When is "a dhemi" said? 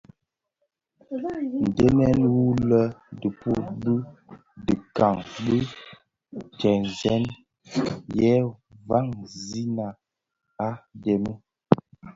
10.67-11.33